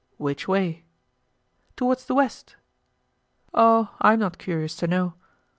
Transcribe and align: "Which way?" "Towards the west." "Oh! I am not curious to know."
"Which 0.17 0.47
way?" 0.47 0.83
"Towards 1.75 2.05
the 2.05 2.15
west." 2.15 2.55
"Oh! 3.53 3.93
I 4.01 4.13
am 4.13 4.19
not 4.19 4.39
curious 4.39 4.75
to 4.77 4.87
know." 4.87 5.13